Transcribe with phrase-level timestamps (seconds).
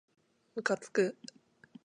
[0.55, 1.15] むかつく